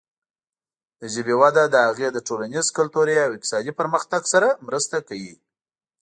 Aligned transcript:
د 0.99 1.01
ژبې 1.13 1.35
وده 1.41 1.63
د 1.69 1.75
هغې 1.87 2.07
د 2.13 2.17
ټولنیز، 2.27 2.67
کلتوري 2.77 3.15
او 3.25 3.29
اقتصادي 3.35 3.71
پرمختګ 3.79 4.21
سره 4.33 4.47
مرسته 4.67 4.97
کوي. 5.07 5.35